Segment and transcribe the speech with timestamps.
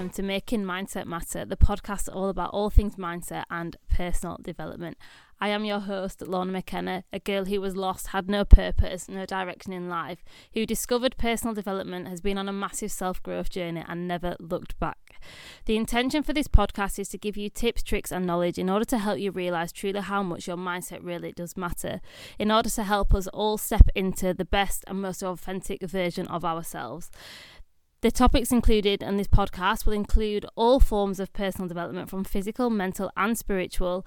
[0.00, 4.96] Making Mindset Matter, the podcast all about all things mindset and personal development.
[5.42, 9.26] I am your host, Lorna McKenna, a girl who was lost, had no purpose, no
[9.26, 10.24] direction in life,
[10.54, 14.78] who discovered personal development, has been on a massive self growth journey, and never looked
[14.78, 15.20] back.
[15.66, 18.86] The intention for this podcast is to give you tips, tricks, and knowledge in order
[18.86, 22.00] to help you realize truly how much your mindset really does matter,
[22.38, 26.42] in order to help us all step into the best and most authentic version of
[26.44, 27.10] ourselves.
[28.02, 32.70] The topics included in this podcast will include all forms of personal development from physical,
[32.70, 34.06] mental, and spiritual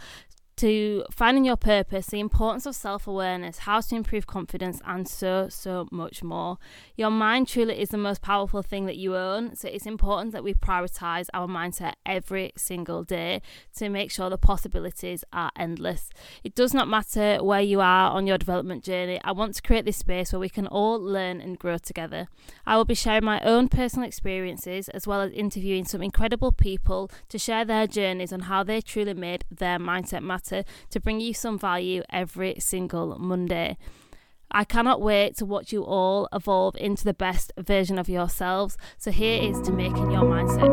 [0.64, 5.50] to finding your purpose, the importance of self awareness, how to improve confidence, and so,
[5.50, 6.58] so much more.
[6.96, 10.42] Your mind truly is the most powerful thing that you own, so it's important that
[10.42, 13.42] we prioritize our mindset every single day
[13.76, 16.10] to make sure the possibilities are endless.
[16.46, 19.84] It does not matter where you are on your development journey, I want to create
[19.84, 22.30] this space where we can all learn and grow together.
[22.66, 27.12] I will be sharing my own personal experiences as well as interviewing some incredible people
[27.28, 30.53] to share their journeys on how they truly made their mindset matter
[30.92, 33.78] to bring you some value every single Monday.
[34.56, 38.78] I cannot wait to watch you all evolve into the best version of yourselves.
[38.98, 40.73] So, here is to making your mindset.